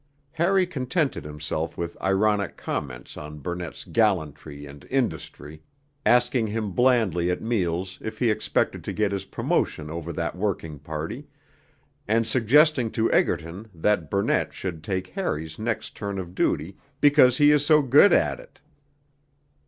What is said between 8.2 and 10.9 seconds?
expected to get his promotion over that working